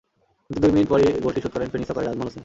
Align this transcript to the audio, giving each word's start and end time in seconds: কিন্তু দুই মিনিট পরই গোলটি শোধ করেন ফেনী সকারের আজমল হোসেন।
কিন্তু 0.49 0.59
দুই 0.63 0.71
মিনিট 0.73 0.87
পরই 0.91 1.05
গোলটি 1.23 1.39
শোধ 1.43 1.51
করেন 1.53 1.67
ফেনী 1.73 1.85
সকারের 1.89 2.09
আজমল 2.11 2.27
হোসেন। 2.27 2.39